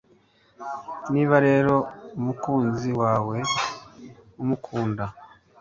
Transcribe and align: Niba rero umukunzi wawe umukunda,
Niba 1.13 1.35
rero 1.47 1.75
umukunzi 2.17 2.89
wawe 3.01 3.37
umukunda, 4.41 5.05